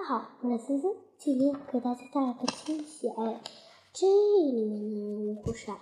[0.00, 3.42] 大家好，我是思思，今天给大家带来个惊喜哎！
[3.92, 5.78] 这里面的人物故事啊，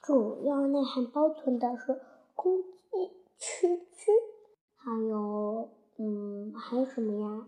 [0.00, 2.00] 主要内涵包存的是
[2.34, 2.78] 公鸡、
[3.38, 4.08] 蛐蛐，
[4.74, 5.68] 还有
[5.98, 7.46] 嗯，还有什么呀？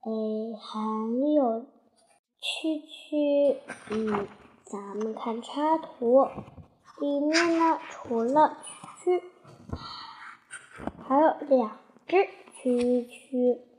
[0.00, 0.10] 哎，
[0.58, 0.80] 还
[1.32, 1.64] 有
[2.40, 3.56] 蛐蛐，
[3.90, 4.26] 嗯，
[4.64, 6.24] 咱们看插图，
[7.00, 8.56] 里面呢除了
[9.04, 9.22] 蛐蛐，
[11.04, 13.71] 还有两只蛐蛐。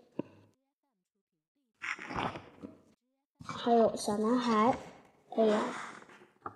[3.64, 4.78] 还有小男孩，
[5.38, 5.64] 哎呀，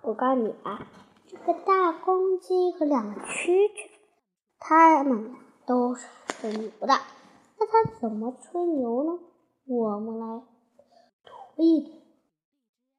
[0.02, 0.86] 我告诉你啊，
[1.26, 3.90] 这个大公鸡和两个蛐蛐，
[4.58, 5.34] 它们
[5.66, 6.88] 都是吹牛的。
[7.58, 9.20] 那它怎么吹牛呢？
[9.64, 10.42] 我们来
[11.24, 11.92] 读一读。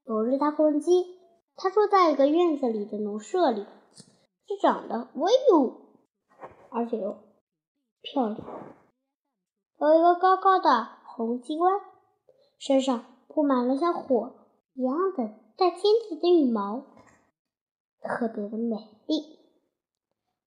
[0.05, 1.20] 有只大公鸡，
[1.55, 3.67] 它住在一个院子里的农舍里，
[4.48, 5.81] 是长得威武，
[6.72, 7.16] 而且又
[8.02, 8.39] 漂亮，
[9.78, 11.80] 有一个高高的红鸡冠，
[12.58, 13.05] 身上。
[13.29, 14.33] 布满了像火
[14.73, 16.83] 一样的带尖刺的羽毛，
[18.02, 19.39] 特别的美丽。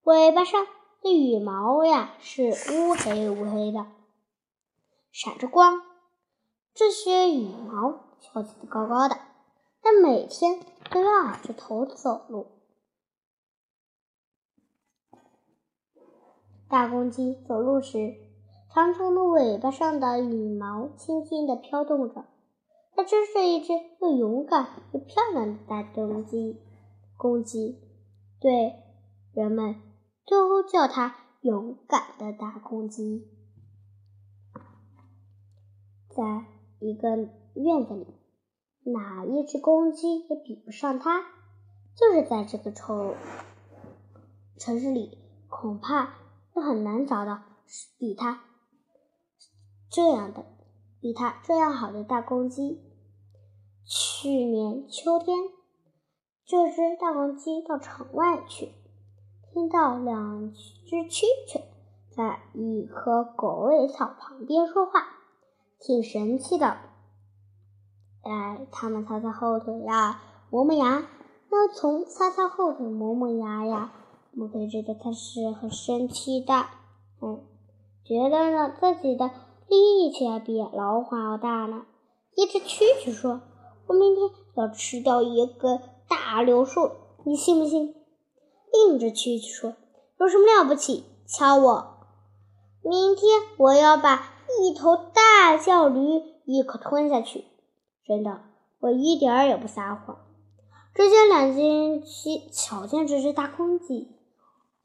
[0.02, 0.66] 尾巴上
[1.00, 3.86] 的羽毛呀是乌黑乌黑的，
[5.12, 5.80] 闪着光。
[6.74, 9.16] 这些羽毛翘起的高高的，
[9.80, 10.58] 它每天
[10.90, 12.48] 都要昂着头走路。
[16.68, 18.14] 大公鸡走路时，
[18.74, 22.24] 长长的尾巴上的羽毛轻轻地飘动着。
[23.04, 26.60] 真是一只又勇敢又漂亮的大公鸡，
[27.16, 27.78] 公鸡，
[28.40, 28.74] 对，
[29.32, 29.80] 人们
[30.26, 33.28] 都叫它勇敢的大公鸡。
[36.08, 36.44] 在
[36.80, 37.16] 一个
[37.54, 38.06] 院子里，
[38.90, 41.22] 哪一只公鸡也比不上它。
[41.94, 43.14] 就是在这个城
[44.58, 46.14] 城市里，恐怕
[46.54, 47.42] 都很难找到
[47.98, 48.44] 比它
[49.90, 50.44] 这样的。
[51.00, 52.91] 比它这样好的大公鸡。
[53.84, 55.36] 去年秋天，
[56.46, 58.72] 这只大公鸡到城外去，
[59.52, 61.62] 听到两只蛐蛐
[62.10, 65.06] 在一棵狗尾草旁边说话，
[65.78, 66.76] 挺神气的。
[68.22, 70.20] 哎，它们擦擦后腿呀，
[70.50, 71.06] 磨磨牙。
[71.50, 73.92] 那从擦擦后腿、磨磨牙呀，
[74.32, 76.66] 我们可以知道它是很生气的。
[77.20, 77.44] 嗯，
[78.04, 79.30] 觉得呢自己的。
[79.68, 81.86] 力气比老虎要大呢。
[82.36, 83.40] 一只蛐蛐说
[83.86, 86.90] ：“我明天要吃掉一个大柳树，
[87.24, 87.94] 你信不信？”
[88.72, 89.74] 另一只蛐蛐说
[90.18, 91.04] ：“有什么了不起？
[91.26, 92.06] 瞧我，
[92.82, 97.44] 明天我要把一头大叫驴一口吞下去。
[98.04, 98.40] 真的，
[98.80, 100.18] 我一点儿也不撒谎。”
[100.94, 104.10] 只见两只鸡瞧见这只大公鸡，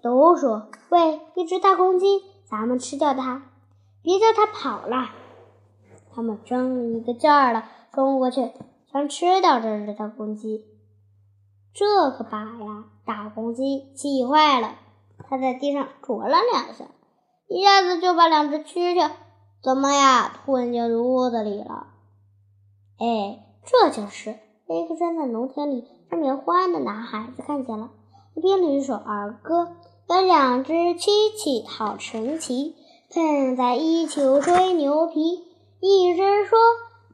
[0.02, 3.52] 都说：“喂，一只大公鸡，咱们吃掉它。”
[4.02, 5.10] 别叫它跑了！
[6.14, 8.54] 他们争一个劲儿的冲过去，
[8.92, 10.66] 想吃掉这只大公鸡。
[11.74, 14.76] 这可把呀大公鸡气坏了，
[15.30, 16.86] 它在地上啄了两下，
[17.48, 19.12] 一下子就把两只蛐蛐
[19.62, 21.88] 怎么呀吞进肚子里了。
[23.00, 24.32] 哎，这就是
[24.68, 27.92] 一个正在农田里吃棉花的男孩子看见了，
[28.34, 29.76] 他编了一首儿歌：
[30.08, 32.76] 有两只蛐蛐好神奇。
[33.10, 35.42] 碰在一起吹牛皮，
[35.80, 36.60] 一直说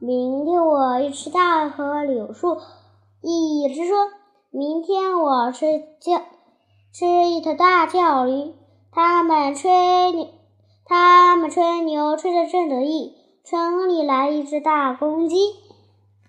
[0.00, 2.56] 明天我要吃大棵柳树，
[3.20, 4.08] 一直说
[4.50, 5.66] 明天我吃
[6.00, 6.22] 叫
[6.92, 8.54] 吃一头大叫驴。
[8.90, 10.28] 他们吹牛，
[10.86, 13.16] 他们吹牛吹得正得意。
[13.44, 15.36] 城里来一只大公鸡，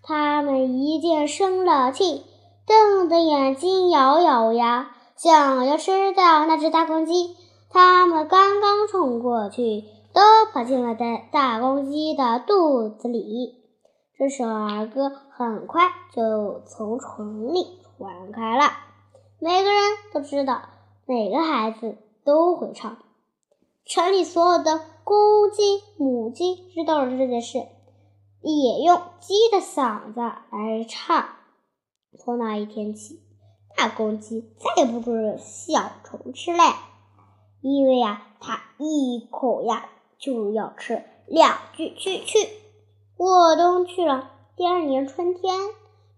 [0.03, 2.23] 他们一见生了气，
[2.67, 7.37] 瞪着眼睛咬咬牙，想要吃掉那只大公鸡。
[7.69, 10.21] 他们刚刚冲过去，都
[10.51, 13.61] 跑进了大大公鸡的肚子里。
[14.17, 18.71] 这首儿歌很快就从城里传开了，
[19.39, 19.81] 每个人
[20.13, 20.69] 都知道，
[21.05, 22.97] 每个孩子都会唱。
[23.83, 27.57] 城里所有的公鸡、母鸡知道了这件事，
[28.39, 31.25] 也用鸡的嗓子来唱。
[32.17, 33.21] 从那一天起，
[33.75, 36.63] 大公鸡再也不准小虫吃嘞。
[37.59, 42.47] 因为呀，它一口呀就要吃两句去去。
[43.17, 45.57] 过冬去了，第二年春天，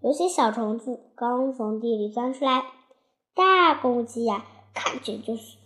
[0.01, 2.65] 有些小虫子刚从地里钻出来，
[3.35, 5.57] 大公鸡呀看见就是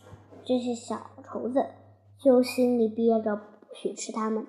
[0.43, 1.67] 这些小虫子，
[2.19, 3.43] 就心里憋着不
[3.73, 4.45] 许吃它们，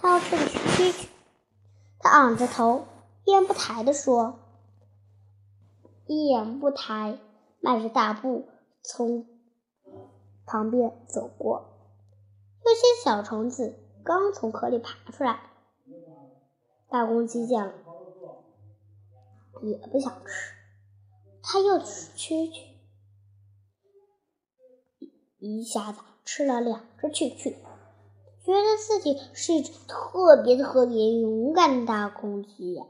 [0.00, 1.06] 它要吃的是蛐蛐。
[2.00, 2.86] 它昂着头，
[3.24, 4.40] 一言不抬地说
[6.06, 7.20] ：“一言不抬，
[7.60, 8.48] 迈着大步
[8.82, 9.26] 从。”
[10.44, 11.66] 旁边走过，
[12.64, 15.40] 有些小虫子刚从壳里爬出来，
[16.88, 17.72] 大公鸡见了，
[19.62, 20.54] 也不想吃，
[21.42, 22.62] 它又吃蛐蛐，
[25.38, 27.56] 一下子吃了两只蛐蛐，
[28.44, 32.80] 觉得自己是一只特别特别勇敢的大公鸡。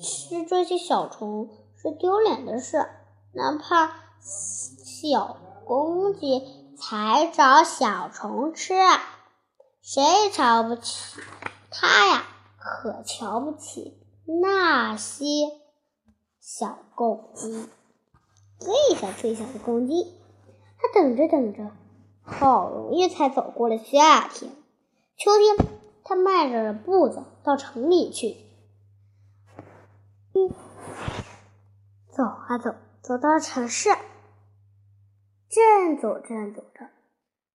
[0.00, 2.88] 吃这些小虫是丢脸的事，
[3.32, 5.36] 哪怕小
[5.66, 8.74] 公鸡才找小虫吃，
[9.82, 11.20] 谁也瞧不起
[11.70, 12.24] 它呀？
[12.60, 14.06] 可瞧不起
[14.42, 15.24] 那些
[16.38, 17.66] 小公鸡，
[18.58, 20.20] 最小最小的公鸡。
[20.76, 21.72] 它等着等着，
[22.22, 24.52] 好容易才走过了夏天。
[25.16, 25.68] 秋天，
[26.04, 28.36] 它迈着步子到城里去。
[32.12, 33.88] 走啊走，走到城市，
[35.48, 36.90] 正走正走着，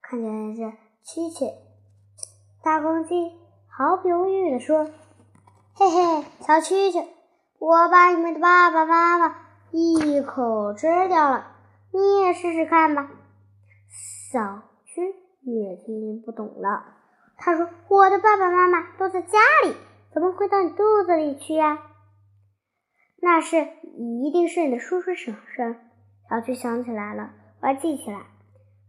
[0.02, 0.63] 看见一只
[1.04, 1.54] 蛐蛐，
[2.63, 3.44] 大公鸡。
[3.77, 4.86] 毫不犹豫地说
[5.75, 7.06] ：“嘿嘿，小蛐蛐，
[7.60, 9.36] 我把你们的爸爸妈妈
[9.72, 11.48] 一口吃掉了，
[11.92, 13.12] 你也试试看吧。”
[14.31, 14.39] 小
[14.86, 16.86] 蛐也听不懂了，
[17.36, 19.75] 他说：“我的爸爸妈妈都在家里，
[20.13, 21.80] 怎么会到你肚子里去呀？”
[23.19, 25.81] 那是一定是你的叔叔婶婶。
[26.30, 27.31] 小蛐想起来了，
[27.62, 28.21] 我要记起来，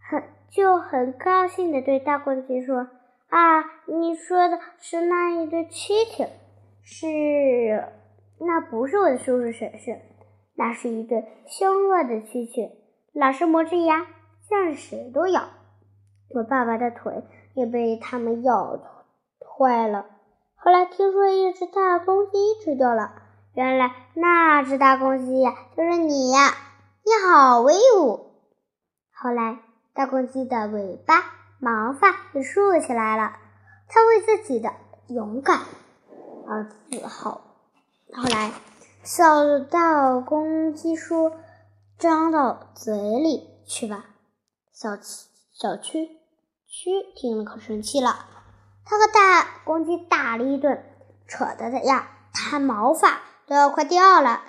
[0.09, 2.87] 很就很高兴地对大公鸡说。
[3.29, 6.29] 啊，你说的是那一对蛐蛐？
[6.83, 7.85] 是，
[8.39, 10.01] 那不是我的叔叔婶婶，
[10.55, 12.71] 那是一对凶恶的蛐蛐，
[13.13, 14.07] 老是磨着牙，
[14.49, 15.49] 像是谁都咬。
[16.31, 17.25] 我爸爸的腿
[17.55, 18.79] 也被他们咬
[19.41, 20.07] 坏了。
[20.55, 23.23] 后来听说一只大公鸡吃掉了，
[23.55, 26.55] 原来那只大公鸡呀，就是你呀！
[27.05, 28.33] 你好威武！
[29.13, 29.59] 后来
[29.95, 31.15] 大公鸡的尾巴。
[31.59, 33.37] 毛发也竖起来了，
[33.89, 34.73] 他为自己的
[35.09, 35.61] 勇敢
[36.47, 37.41] 而自豪。
[38.13, 38.53] 后来，
[39.03, 41.33] 小大公鸡说
[41.99, 44.07] ：“张到嘴里去吧。”
[44.73, 46.09] 小小蛐
[46.69, 48.27] 蛐听了可生气了，
[48.85, 50.85] 他和大公鸡打了一顿，
[51.27, 54.43] 扯得呀，它毛发都要快掉了。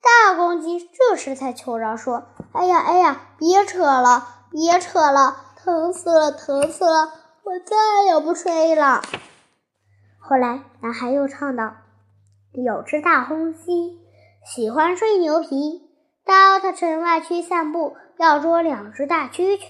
[0.00, 7.10] 大公鸡这时才求饶说：“哎呀哎呀，别扯了，别扯了。”疼死了，疼死了！
[7.42, 7.74] 我再
[8.06, 9.00] 也不吹了。
[10.18, 11.76] 后来，男孩又唱道
[12.52, 13.98] ：“有只大公鸡
[14.44, 15.88] 喜欢吹牛皮，
[16.26, 19.62] 到他城外去散步，要捉两只大蛐蛐。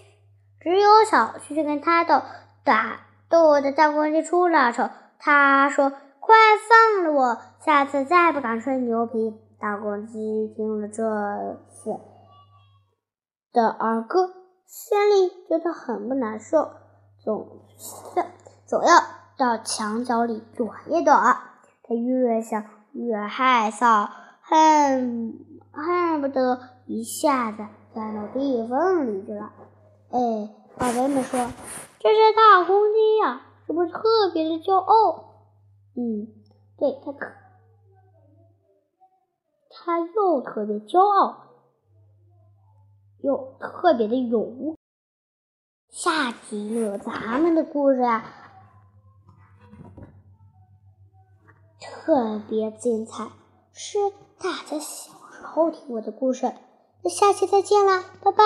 [0.59, 2.23] 只有小蛐蛐跟他斗，
[2.65, 4.91] 打斗的大公鸡出了丑。
[5.21, 6.35] 他说：‘快
[6.69, 12.01] 放了我，下次再不敢吹牛皮。’大公鸡听了这次
[13.53, 14.44] 的儿歌。
[14.67, 16.71] 心里觉得很不难受，
[17.23, 18.25] 总是
[18.67, 19.01] 总要
[19.37, 21.13] 到墙角里躲一躲。
[21.87, 24.09] 他越想越害臊，
[24.41, 25.39] 恨
[25.73, 29.53] 恨不得一下子钻到地缝里去了。
[30.11, 31.39] 哎，宝贝们说，
[31.99, 34.01] 这只大公鸡呀，是不是特
[34.33, 35.25] 别的骄傲？
[35.97, 36.27] 嗯，
[36.79, 37.27] 对，它可，
[39.71, 41.41] 它又特别骄傲。
[43.25, 44.77] 又特别的勇，
[45.89, 48.23] 下集呢，咱们的故事啊，
[51.81, 53.31] 特别精彩，
[53.73, 53.97] 是
[54.39, 56.53] 大家小时候听过的故事。
[57.03, 58.45] 那下期再见啦，拜拜。